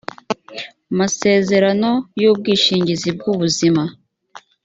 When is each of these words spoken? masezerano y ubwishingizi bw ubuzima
masezerano 0.97 1.91
y 2.21 2.23
ubwishingizi 2.31 3.09
bw 3.17 3.23
ubuzima 3.33 3.83